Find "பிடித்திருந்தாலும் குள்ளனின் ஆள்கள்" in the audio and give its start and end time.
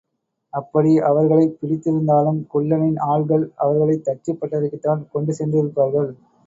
1.59-3.45